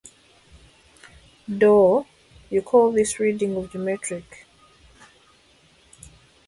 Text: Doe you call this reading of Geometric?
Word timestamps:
Doe 1.59 2.07
you 2.49 2.63
call 2.63 2.91
this 2.91 3.19
reading 3.19 3.55
of 3.55 3.71
Geometric? 3.71 4.47